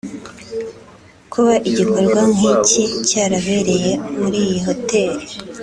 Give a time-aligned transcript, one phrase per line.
[1.31, 5.11] Kuba igikorwa nk’iki cyarabereye muri iyi hotel